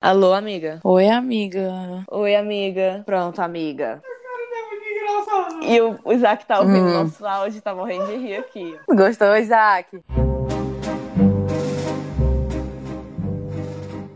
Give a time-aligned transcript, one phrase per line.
[0.00, 0.80] Alô, amiga.
[0.82, 2.04] Oi, amiga.
[2.10, 3.02] Oi, amiga.
[3.04, 4.02] Pronto, amiga.
[5.62, 6.92] E o, Isaac tá ouvindo Hum.
[7.04, 8.78] nosso áudio, tá morrendo de rir aqui.
[8.88, 10.00] Gostou, Isaac?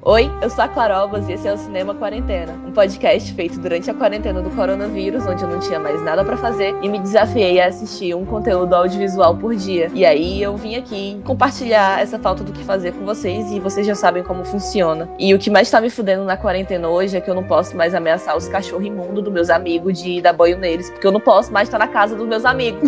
[0.07, 3.91] Oi, eu sou a Clarobas e esse é o Cinema Quarentena, um podcast feito durante
[3.91, 7.59] a quarentena do coronavírus, onde eu não tinha mais nada pra fazer e me desafiei
[7.59, 9.91] a assistir um conteúdo audiovisual por dia.
[9.95, 13.87] E aí eu vim aqui compartilhar essa falta do que fazer com vocês e vocês
[13.87, 15.09] já sabem como funciona.
[15.19, 17.75] E o que mais tá me fudendo na quarentena hoje é que eu não posso
[17.75, 21.21] mais ameaçar os cachorros imundos dos meus amigos de dar banho neles, porque eu não
[21.21, 22.83] posso mais estar na casa dos meus amigos.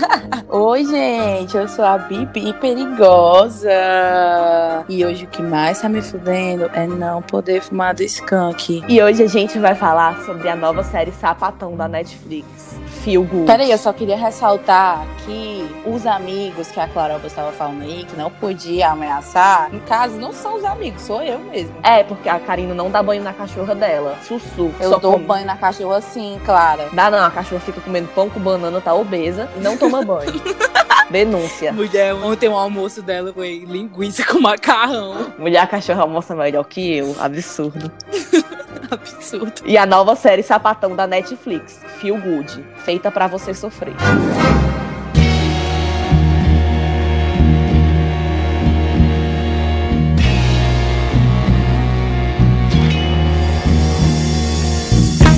[0.48, 1.54] Oi, gente.
[1.54, 3.68] Eu sou a Bibi Perigosa.
[4.88, 8.82] E hoje o que mais tá me fudendo é não poder fumar do skunk.
[8.88, 13.46] E hoje a gente vai falar sobre a nova série Sapatão da Netflix, Feel Good.
[13.46, 18.16] Peraí, eu só queria ressaltar que os amigos que a Claroba estava falando aí, que
[18.16, 21.74] não podia ameaçar, no caso, não são os amigos, sou eu mesmo.
[21.82, 24.16] É, porque a Karina não dá banho na cachorra dela.
[24.26, 24.72] Sussu.
[24.80, 25.24] Eu só dou come.
[25.24, 26.88] banho na cachorra assim, Clara.
[26.92, 30.32] Dá não, a cachorra fica comendo pão com banana, tá obesa e não toma banho.
[31.10, 31.72] Denúncia.
[31.72, 35.32] Mulher, ontem o almoço dela foi linguiça com macarrão.
[35.38, 37.14] Mulher cachorra almoça melhor que eu.
[37.20, 37.90] Absurdo.
[38.92, 39.62] Absurdo.
[39.64, 43.94] E a nova série Sapatão da Netflix, Feel Good, feita pra você sofrer.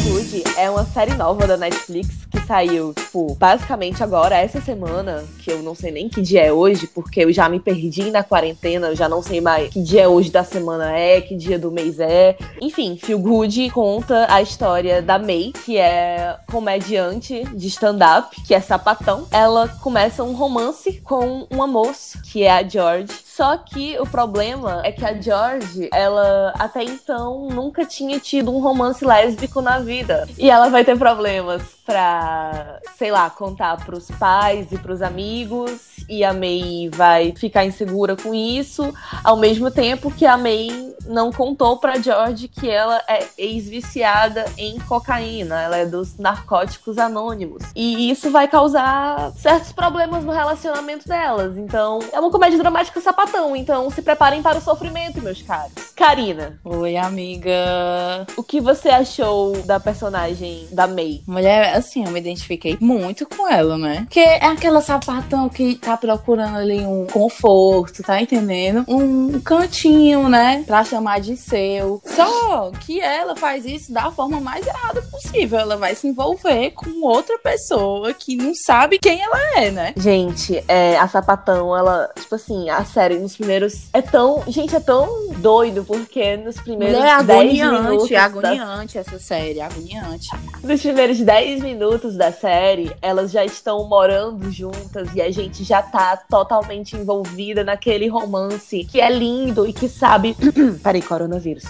[0.04, 2.08] Good é uma série nova da Netflix
[2.46, 6.86] saiu, tipo, basicamente agora, essa semana, que eu não sei nem que dia é hoje,
[6.86, 10.30] porque eu já me perdi na quarentena, eu já não sei mais que dia hoje
[10.30, 12.36] da semana é, que dia do mês é.
[12.60, 18.60] Enfim, Feel Good conta a história da May, que é comediante de stand-up, que é
[18.60, 19.26] sapatão.
[19.30, 23.12] Ela começa um romance com uma moça, que é a George.
[23.24, 28.60] Só que o problema é que a George, ela até então nunca tinha tido um
[28.60, 30.28] romance lésbico na vida.
[30.38, 35.94] E ela vai ter problemas pra, sei lá, contar pros pais e pros amigos.
[36.08, 38.92] E a May vai ficar insegura com isso.
[39.22, 44.78] Ao mesmo tempo que a May não contou pra George que ela é ex-viciada em
[44.80, 45.60] cocaína.
[45.62, 47.62] Ela é dos narcóticos anônimos.
[47.74, 51.56] E isso vai causar certos problemas no relacionamento delas.
[51.56, 53.54] Então, é uma comédia dramática sapatão.
[53.56, 55.72] Então, se preparem para o sofrimento, meus caros.
[55.96, 58.26] Karina, Oi, amiga.
[58.36, 61.22] o que você achou da personagem da May?
[61.26, 64.00] Mulher, assim, eu me identifiquei muito com ela, né?
[64.00, 68.84] Porque é aquela sapatão que tá procurando ali um conforto, tá entendendo?
[68.88, 70.62] Um cantinho, né?
[70.66, 72.00] Pra chamar de seu.
[72.04, 75.58] Só que ela faz isso da forma mais errada possível.
[75.58, 79.92] Ela vai se envolver com outra pessoa que não sabe quem ela é, né?
[79.96, 83.86] Gente, é, a Sapatão, ela, tipo assim, a série nos primeiros.
[83.92, 84.42] É tão.
[84.48, 88.12] Gente, é tão doido, porque nos primeiros Mulher, é 10 minutos.
[88.12, 90.28] agoniante, é da- agoniante essa série, é agoniante.
[90.62, 95.82] nos primeiros 10 minutos da série, elas já estão morando juntas e a gente já
[95.82, 100.36] tá totalmente envolvida naquele romance que é lindo e que sabe.
[100.82, 101.64] Peraí, coronavírus.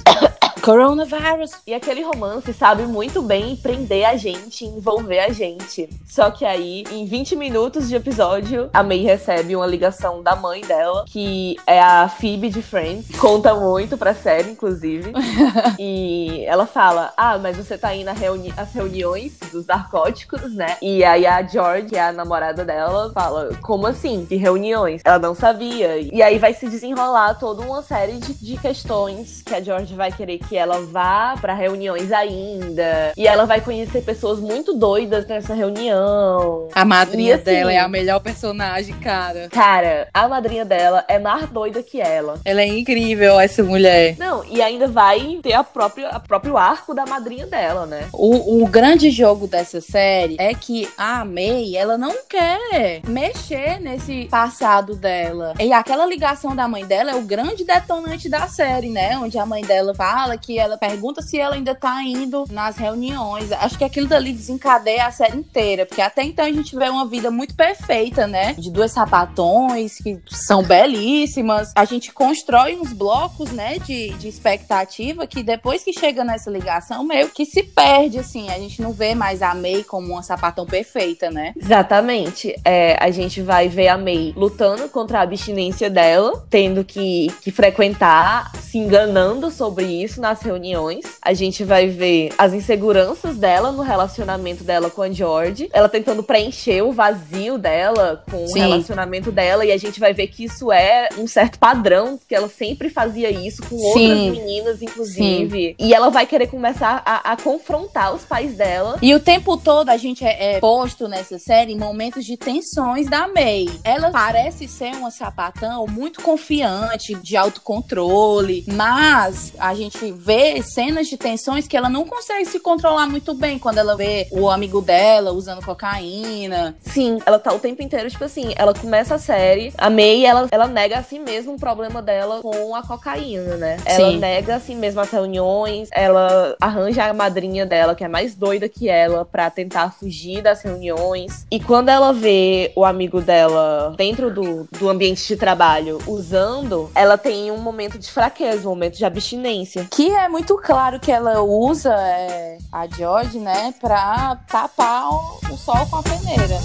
[0.64, 1.50] Coronavirus.
[1.66, 5.90] E aquele romance sabe muito bem prender a gente, envolver a gente.
[6.08, 10.62] Só que aí, em 20 minutos de episódio, a May recebe uma ligação da mãe
[10.62, 13.14] dela, que é a Phoebe de Friends.
[13.18, 15.12] Conta muito pra série, inclusive.
[15.78, 20.78] e ela fala: Ah, mas você tá indo às reuni reuniões dos narcóticos, né?
[20.80, 24.24] E aí a George, que é a namorada dela, fala: Como assim?
[24.24, 25.02] Que reuniões?
[25.04, 25.98] Ela não sabia.
[25.98, 30.10] E aí vai se desenrolar toda uma série de, de questões que a George vai
[30.10, 33.12] querer que ela vá pra reuniões ainda.
[33.16, 36.68] E ela vai conhecer pessoas muito doidas nessa reunião.
[36.74, 39.48] A madrinha assim- dela é a melhor personagem, cara.
[39.50, 42.38] Cara, a madrinha dela é mais doida que ela.
[42.44, 44.16] Ela é incrível, essa mulher.
[44.18, 48.08] Não, e ainda vai ter a própria, a próprio arco da madrinha dela, né?
[48.12, 54.26] O, o grande jogo dessa série é que a May, ela não quer mexer nesse
[54.30, 55.54] passado dela.
[55.58, 59.18] E aquela ligação da mãe dela é o grande detonante da série, né?
[59.18, 63.52] Onde a mãe dela fala que ela pergunta se ela ainda tá indo nas reuniões.
[63.52, 67.06] Acho que aquilo dali desencadeia a série inteira, porque até então a gente vê uma
[67.06, 68.54] vida muito perfeita, né?
[68.54, 71.72] De duas sapatões que são belíssimas.
[71.74, 77.04] A gente constrói uns blocos, né, de, de expectativa que depois que chega nessa ligação,
[77.04, 78.50] meio que se perde, assim.
[78.50, 81.52] A gente não vê mais a May como uma sapatão perfeita, né?
[81.56, 82.54] Exatamente.
[82.64, 87.50] É, a gente vai ver a May lutando contra a abstinência dela, tendo que, que
[87.50, 91.04] frequentar, se enganando sobre isso nas reuniões.
[91.20, 95.68] A gente vai ver as inseguranças dela no relacionamento dela com a George.
[95.70, 98.60] Ela tentando preencher o vazio dela com Sim.
[98.60, 99.66] o relacionamento dela.
[99.66, 103.30] E a gente vai ver que isso é um certo padrão, que ela sempre fazia
[103.30, 103.84] isso com Sim.
[103.84, 105.76] outras meninas, inclusive.
[105.78, 105.86] Sim.
[105.86, 108.96] E ela vai querer começar a, a, confrontar os pais dela.
[109.02, 113.28] E o tempo todo a gente é, é posto nessa série momentos de tensões da
[113.28, 113.68] May.
[113.84, 121.16] Ela parece ser uma sapatão muito confiante, de autocontrole, mas a gente vê cenas de
[121.16, 125.32] tensões que ela não consegue se controlar muito bem quando ela vê o amigo dela
[125.32, 126.76] usando cocaína.
[126.80, 130.48] Sim, ela tá o tempo inteiro, tipo assim, ela começa a série, a May, ela,
[130.50, 133.76] ela nega assim mesmo o problema dela com a cocaína, né?
[133.84, 134.18] Ela Sim.
[134.18, 138.88] nega assim mesmo as reuniões, ela arranja a madrinha dela, que é mais doida que
[138.88, 141.46] ela, para tentar fugir das reuniões.
[141.50, 147.16] E quando ela vê o amigo dela dentro do, do ambiente de trabalho usando, ela
[147.16, 149.86] tem um momento de fraqueza, um momento de abstinência.
[149.90, 155.56] Que é muito claro que ela usa é, a George, né, pra tapar o, o
[155.56, 156.58] sol com a peneira.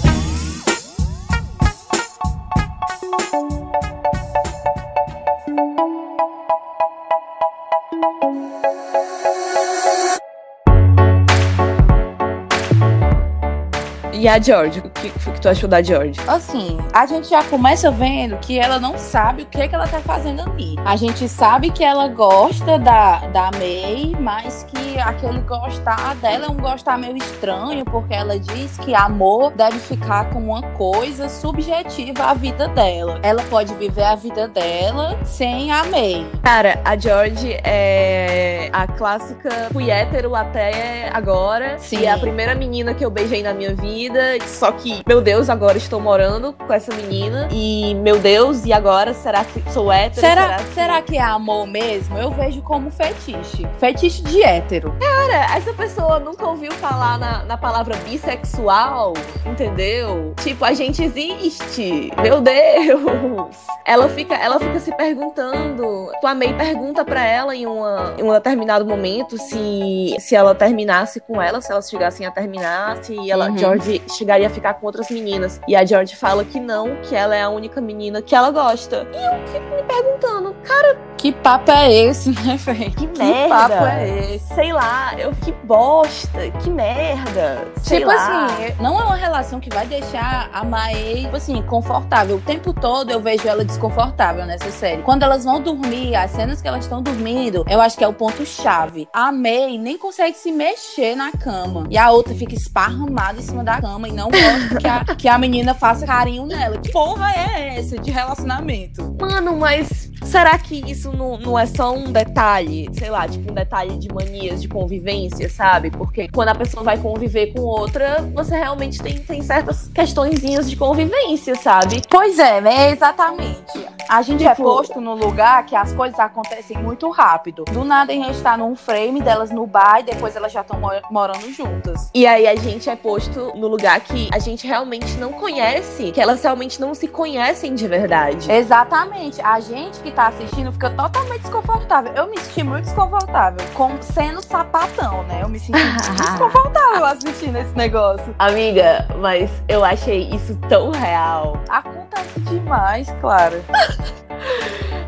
[14.12, 16.20] E a George, que, o que tu achou da George?
[16.26, 20.00] Assim, a gente já começa vendo que ela não sabe o que, que ela tá
[20.00, 20.76] fazendo ali.
[20.84, 26.48] A gente sabe que ela gosta da, da May, mas que aquele gostar dela é
[26.48, 32.24] um gostar meio estranho, porque ela diz que amor deve ficar com uma coisa subjetiva
[32.24, 33.18] à vida dela.
[33.22, 36.26] Ela pode viver a vida dela sem a May.
[36.42, 41.78] Cara, a George é a clássica fui hétero até agora.
[41.78, 42.00] Sim.
[42.00, 45.48] E é a primeira menina que eu beijei na minha vida só que, meu Deus,
[45.48, 47.48] agora estou morando com essa menina.
[47.50, 49.14] E, meu Deus, e agora?
[49.14, 50.20] Será que sou hétero?
[50.20, 50.74] Será, será, que...
[50.74, 52.18] será que é amor mesmo?
[52.18, 53.66] Eu vejo como fetiche.
[53.78, 54.94] Fetiche de hétero.
[55.00, 59.14] Cara, essa pessoa nunca ouviu falar na, na palavra bissexual,
[59.46, 60.34] entendeu?
[60.42, 62.12] Tipo, a gente existe.
[62.20, 63.56] Meu Deus.
[63.84, 66.10] Ela fica, ela fica se perguntando.
[66.20, 71.20] Tua May pergunta para ela em, uma, em um determinado momento se, se ela terminasse
[71.20, 73.58] com ela, se elas chegassem a terminar, se ela, uhum.
[73.58, 75.60] George chegaria a ficar com outras meninas.
[75.68, 79.06] E a George fala que não, que ela é a única menina que ela gosta.
[79.12, 82.90] E eu fico me perguntando, cara, que papo é esse, né, velho?
[82.92, 83.54] Que, que merda.
[83.54, 84.54] papo é esse?
[84.54, 87.68] Sei lá, eu que bosta, que merda.
[87.82, 88.46] Sei tipo lá.
[88.46, 92.36] assim, não é uma relação que vai deixar a Mae, tipo assim, confortável.
[92.36, 95.02] O tempo todo eu vejo ela desconfortável nessa série.
[95.02, 98.14] Quando elas vão dormir, as cenas que elas estão dormindo, eu acho que é o
[98.14, 99.06] ponto-chave.
[99.12, 101.86] A May nem consegue se mexer na cama.
[101.90, 105.28] E a outra fica esparramada em cima da cama e não gosta que a, que
[105.28, 106.78] a menina faça carinho nela.
[106.78, 109.16] Que porra é essa de relacionamento?
[109.20, 113.54] Mano, mas será que isso não, não é só um detalhe, sei lá, tipo um
[113.54, 115.90] detalhe de manias de convivência, sabe?
[115.90, 120.76] Porque quando a pessoa vai conviver com outra, você realmente tem, tem certas questõezinhas de
[120.76, 122.02] convivência, sabe?
[122.08, 122.90] Pois é, né?
[122.90, 123.90] Exatamente.
[124.08, 124.62] A gente é tipo...
[124.62, 127.64] é posto no lugar que as coisas acontecem muito rápido.
[127.64, 130.80] Do nada a gente tá num frame delas no bar e depois elas já estão
[131.10, 132.10] morando juntas.
[132.12, 136.20] E aí a gente é posto no lugar que a gente realmente não conhece, que
[136.20, 138.50] elas realmente não se conhecem de verdade.
[138.50, 139.40] Exatamente.
[139.40, 142.12] A gente que tá assistindo fica totalmente desconfortável.
[142.14, 145.40] Eu me senti muito desconfortável com sendo sapatão, né?
[145.42, 145.78] Eu me senti
[146.16, 148.34] desconfortável assistindo esse negócio.
[148.38, 151.60] Amiga, mas eu achei isso tão real.
[151.68, 153.62] Acontece demais, claro.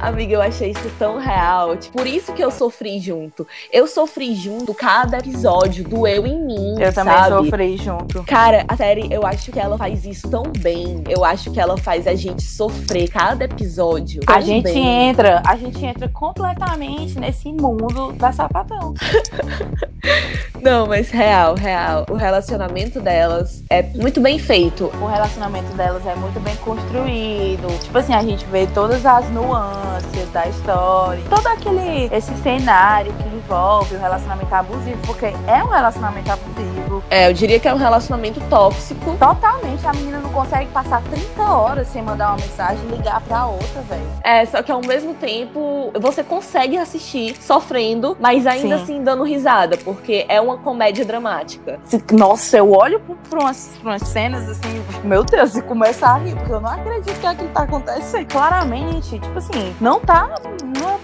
[0.02, 1.76] Amiga, eu achei isso tão real.
[1.76, 3.46] Tipo, por isso que eu sofri junto.
[3.72, 6.74] Eu sofri junto cada episódio, doeu em mim.
[6.80, 7.44] Eu também sabe?
[7.44, 8.24] sofri junto.
[8.24, 11.04] Cara, a série, eu acho que ela faz isso tão bem.
[11.08, 14.20] Eu acho que ela faz a gente sofrer cada episódio.
[14.26, 15.08] A gente bem.
[15.08, 18.94] entra, a gente entra completamente nesse mundo da sapatão.
[20.62, 22.06] Não, mas real, real.
[22.08, 24.92] O relacionamento delas é muito bem feito.
[25.02, 27.66] O relacionamento delas é muito bem construído.
[27.80, 33.28] Tipo assim, a gente vê todas as nuances da história, todo aquele esse cenário que
[33.28, 37.02] envolve o relacionamento abusivo, porque é um relacionamento abusivo.
[37.10, 39.16] É, eu diria que é um relacionamento tóxico.
[39.18, 43.46] Totalmente, a menina não consegue passar 30 horas sem mandar uma mensagem e ligar pra
[43.46, 44.02] outra, velho.
[44.22, 48.82] É, só que ao mesmo tempo você consegue assistir sofrendo, mas ainda Sim.
[48.82, 51.80] assim dando risada, porque é uma comédia dramática.
[52.12, 56.34] Nossa, eu olho pra umas, pra umas cenas assim, meu Deus, e começa a rir,
[56.36, 58.26] porque eu não acredito que aquilo tá acontecendo.
[58.26, 60.34] Claramente, tipo assim, não tá.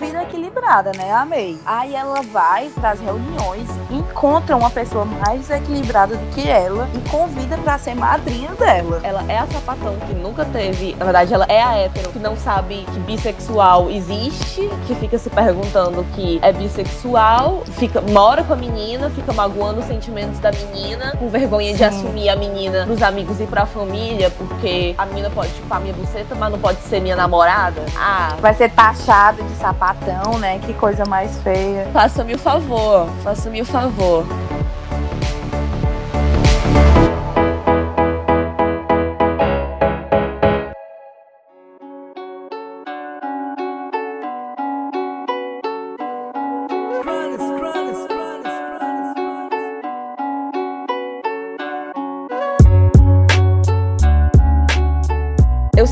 [0.00, 1.12] Vida equilibrada, né?
[1.12, 1.58] A May.
[1.66, 7.58] Aí ela vai pras reuniões, encontra uma pessoa mais equilibrada do que ela e convida
[7.58, 9.00] pra ser madrinha dela.
[9.02, 10.94] Ela é a sapatão que nunca teve.
[10.96, 15.28] Na verdade, ela é a hétero que não sabe que bissexual existe, que fica se
[15.30, 21.12] perguntando que é bissexual, fica, mora com a menina, fica magoando os sentimentos da menina,
[21.18, 25.50] com vergonha de assumir a menina pros amigos e pra família, porque a menina pode
[25.56, 27.82] chupar minha buceta, mas não pode ser minha namorada.
[27.96, 29.87] Ah, Vai ser taxada de sapatão,
[30.38, 30.58] né?
[30.58, 31.88] Que coisa mais feia.
[31.92, 34.24] faça-me o favor, faça-me o favor.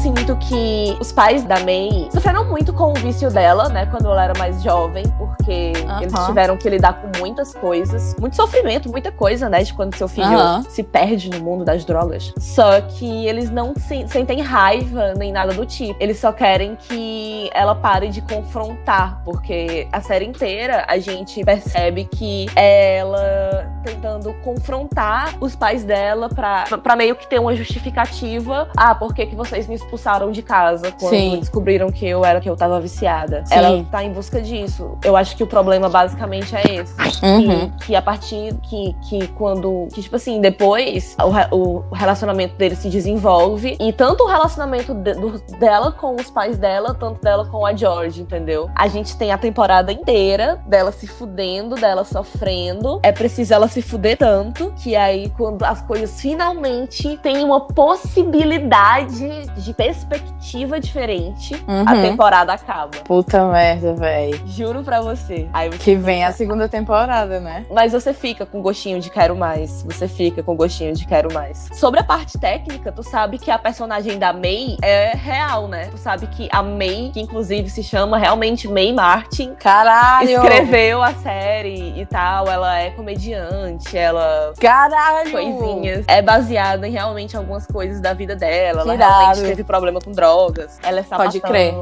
[0.06, 4.22] Sinto que os pais da May sofreram muito com o vício dela, né, quando ela
[4.22, 9.48] era mais jovem, porque eles tiveram que lidar com muitas coisas, muito sofrimento, muita coisa,
[9.48, 10.28] né, de quando seu filho
[10.68, 12.32] se perde no mundo das drogas.
[12.38, 15.96] Só que eles não se- sentem raiva nem nada do tipo.
[16.00, 22.04] Eles só querem que ela pare de confrontar, porque a série inteira a gente percebe
[22.04, 28.68] que ela tentando confrontar os pais dela pra, pra meio que ter uma justificativa.
[28.76, 31.38] Ah, por que, que vocês me expulsaram de casa quando Sim.
[31.38, 33.44] descobriram que eu era que eu tava viciada?
[33.46, 33.54] Sim.
[33.54, 34.98] Ela tá em busca disso.
[35.04, 36.94] Eu acho que o problema basicamente é esse.
[37.24, 37.70] Uhum.
[37.78, 39.86] Que, que a partir que, que quando.
[39.94, 41.16] Que, tipo assim, depois
[41.52, 43.76] o, o relacionamento dele se desenvolve.
[43.80, 47.74] E tanto o relacionamento de- do- dela com os pais dela, tanto dela com a
[47.74, 48.68] George, entendeu?
[48.74, 53.00] A gente tem a temporada inteira dela se fudendo, dela sofrendo.
[53.02, 54.72] É preciso ela se fuder tanto.
[54.82, 62.02] Que aí, quando as coisas finalmente têm uma possibilidade de perspectiva diferente, a Uhum.
[62.02, 62.96] temporada acaba.
[63.04, 64.40] Puta merda, véi.
[64.46, 65.48] Juro pra você.
[65.52, 67.64] Aí você Que vem a segunda temporada, né?
[67.70, 69.82] Mas você fica com gostinho de quero mais.
[69.82, 71.68] Você fica com gostinho de quero mais.
[71.74, 75.86] Sobre a parte técnica, tu sabe que a personagem da May é real, né?
[75.90, 80.30] Tu sabe que a May, que inclusive se chama realmente May Martin, Caralho!
[80.30, 82.46] escreveu a série e tal.
[82.48, 83.65] Ela é comediante,
[83.96, 84.52] ela.
[84.60, 85.30] Caralho!
[85.30, 86.04] Coisinhas.
[86.08, 88.82] É baseada em realmente algumas coisas da vida dela.
[88.82, 89.42] Ela Que realmente irado.
[89.42, 90.78] teve problema com drogas.
[90.82, 91.74] Ela é sapatão Pode crer.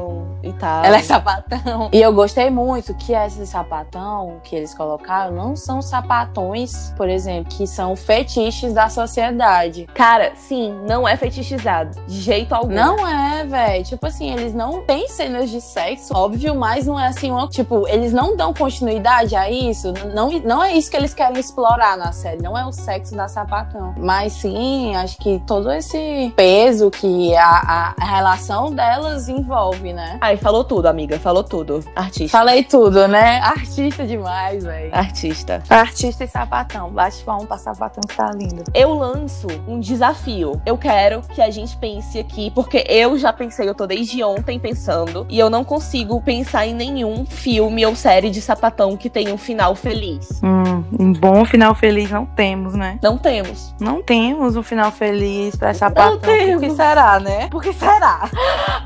[0.45, 0.83] E tal.
[0.85, 1.89] Ela é sapatão.
[1.91, 7.49] E eu gostei muito que esses sapatão que eles colocaram não são sapatões, por exemplo,
[7.55, 9.87] que são fetiches da sociedade.
[9.93, 11.97] Cara, sim, não é fetichizado.
[12.07, 12.73] De jeito algum.
[12.73, 13.83] Não é, velho.
[13.83, 17.87] Tipo assim, eles não têm cenas de sexo, óbvio, mas não é assim, uma, tipo,
[17.87, 19.93] eles não dão continuidade a isso.
[20.13, 22.41] Não, não é isso que eles querem explorar na série.
[22.41, 23.93] Não é o sexo da sapatão.
[23.97, 30.17] Mas sim, acho que todo esse peso que a, a- a relação delas envolve, né?
[30.35, 31.17] Ai, falou tudo, amiga.
[31.17, 31.81] Falou tudo.
[31.95, 32.37] Artista.
[32.37, 33.39] Falei tudo, né?
[33.39, 34.93] Artista demais, velho.
[34.93, 35.63] Artista.
[35.69, 36.89] Artista e sapatão.
[36.89, 38.63] Bate palma pra sapatão que tá lindo.
[38.73, 40.61] Eu lanço um desafio.
[40.65, 44.59] Eu quero que a gente pense aqui, porque eu já pensei, eu tô desde ontem
[44.59, 49.33] pensando, e eu não consigo pensar em nenhum filme ou série de sapatão que tenha
[49.33, 50.41] um final feliz.
[50.43, 52.99] Hum, um bom final feliz não temos, né?
[53.01, 53.73] Não temos.
[53.79, 56.11] Não temos um final feliz pra sapatão.
[56.11, 56.55] Não temos.
[56.55, 57.47] Por que será, né?
[57.49, 58.29] Por que será?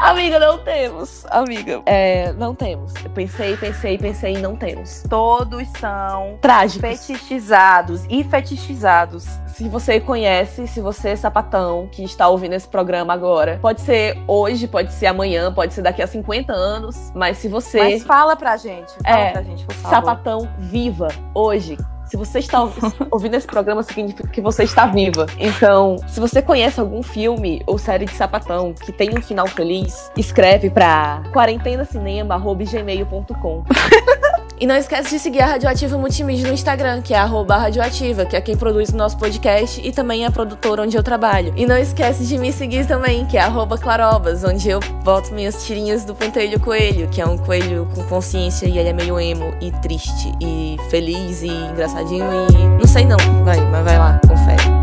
[0.10, 1.24] Amiga, não temos.
[1.30, 1.82] Amiga.
[1.86, 2.94] É, não temos.
[3.04, 5.04] Eu pensei, pensei, pensei e não temos.
[5.08, 6.82] Todos são Trágicos.
[7.06, 9.26] fetichizados e fetichizados.
[9.48, 14.18] Se você conhece, se você é sapatão que está ouvindo esse programa agora, pode ser
[14.28, 18.36] hoje, pode ser amanhã, pode ser daqui a 50 anos, mas se você Mas fala
[18.36, 18.92] pra gente.
[19.04, 19.96] Fala É, pra gente, por favor.
[19.96, 21.78] sapatão viva hoje.
[22.10, 22.80] Se você está ouvi-
[23.12, 25.28] ouvindo esse programa, significa que você está viva.
[25.38, 30.12] Então, se você conhece algum filme ou série de sapatão que tem um final feliz,
[30.18, 33.64] escreve pra quarentenacinema.gmail.com.
[34.60, 37.18] E não esquece de seguir a Radioativa Multimídia no Instagram, que é
[37.58, 41.02] radioativa, que é quem produz o nosso podcast e também é a produtora onde eu
[41.02, 41.54] trabalho.
[41.56, 43.42] E não esquece de me seguir também, que é
[43.78, 48.66] clarobas, onde eu boto minhas tirinhas do Pentelho Coelho, que é um coelho com consciência
[48.66, 52.80] e ele é meio emo e triste e feliz e engraçadinho e...
[52.80, 54.79] não sei não, vai, mas vai lá, confere.